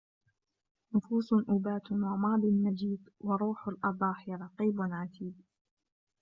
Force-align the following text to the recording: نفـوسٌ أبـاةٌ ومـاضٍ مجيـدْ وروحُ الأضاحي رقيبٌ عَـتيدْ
نفـوسٌ 0.93 1.29
أبـاةٌ 1.55 1.81
ومـاضٍ 1.91 2.43
مجيـدْ 2.63 3.03
وروحُ 3.27 3.59
الأضاحي 3.73 4.31
رقيبٌ 4.43 4.77
عَـتيدْ 4.81 5.35